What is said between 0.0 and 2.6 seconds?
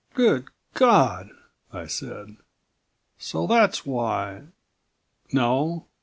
"Good God!" I said.